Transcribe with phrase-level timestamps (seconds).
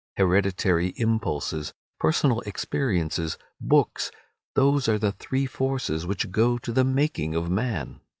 [0.17, 7.51] Hereditary impulses, personal experiences, books—those are the three forces which go to the making of
[7.51, 7.99] man.